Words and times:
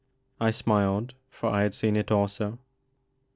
I 0.39 0.49
smiled, 0.49 1.13
for 1.29 1.51
I 1.51 1.61
had 1.61 1.75
seen 1.75 1.95
it 1.95 2.11
also. 2.11 2.57